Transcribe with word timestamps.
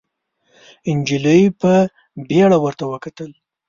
نجلۍ 0.99 1.41
په 1.61 1.73
بيړه 2.27 2.57
ورته 2.63 2.83
وکتل. 2.91 3.31